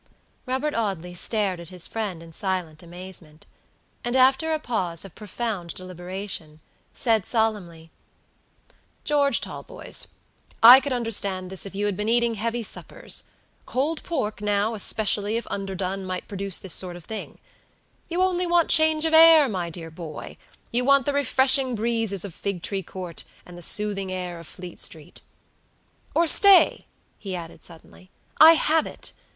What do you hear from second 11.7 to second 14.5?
you had been eating heavy suppers. Cold pork,